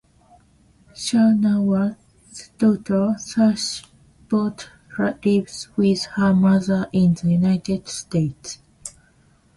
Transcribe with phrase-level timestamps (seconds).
[0.95, 3.83] Shahnawaz's daughter Sassi
[4.29, 4.65] Bhutto
[5.23, 8.57] lives with her mother in the United States.